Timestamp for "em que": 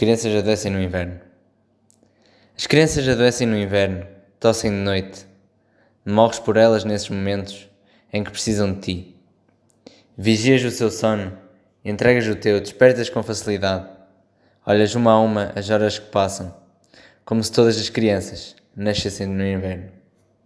8.10-8.30